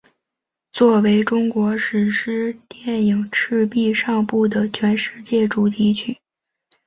[0.71, 6.17] 作为中国史诗电影赤壁上部的全世界主题曲。